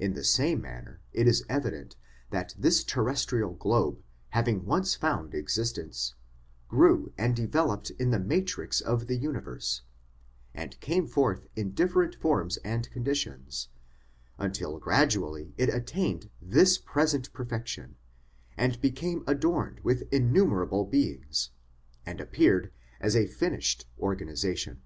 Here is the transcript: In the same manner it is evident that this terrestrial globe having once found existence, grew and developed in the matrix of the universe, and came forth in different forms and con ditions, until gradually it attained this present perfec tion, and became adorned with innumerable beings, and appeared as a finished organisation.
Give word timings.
In 0.00 0.14
the 0.14 0.24
same 0.24 0.60
manner 0.62 1.00
it 1.12 1.28
is 1.28 1.44
evident 1.48 1.94
that 2.30 2.56
this 2.58 2.82
terrestrial 2.82 3.52
globe 3.52 4.02
having 4.30 4.64
once 4.66 4.96
found 4.96 5.32
existence, 5.32 6.16
grew 6.66 7.12
and 7.16 7.36
developed 7.36 7.90
in 7.90 8.10
the 8.10 8.18
matrix 8.18 8.80
of 8.80 9.06
the 9.06 9.14
universe, 9.14 9.82
and 10.54 10.76
came 10.80 11.06
forth 11.06 11.46
in 11.54 11.70
different 11.70 12.16
forms 12.16 12.56
and 12.64 12.90
con 12.90 13.04
ditions, 13.04 13.68
until 14.38 14.80
gradually 14.80 15.54
it 15.56 15.68
attained 15.68 16.30
this 16.42 16.76
present 16.76 17.32
perfec 17.32 17.68
tion, 17.68 17.94
and 18.56 18.80
became 18.80 19.22
adorned 19.24 19.78
with 19.84 20.12
innumerable 20.12 20.84
beings, 20.84 21.50
and 22.04 22.20
appeared 22.20 22.72
as 23.00 23.14
a 23.14 23.28
finished 23.28 23.86
organisation. 24.00 24.82